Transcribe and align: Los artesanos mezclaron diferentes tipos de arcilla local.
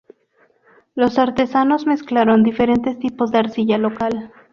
Los 0.95 1.19
artesanos 1.19 1.85
mezclaron 1.85 2.41
diferentes 2.41 2.97
tipos 2.97 3.29
de 3.31 3.37
arcilla 3.37 3.77
local. 3.77 4.33